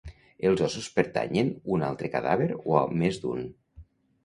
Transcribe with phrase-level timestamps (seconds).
[0.49, 3.49] Els ossos pertanyen un altre cadàver o a més d'un?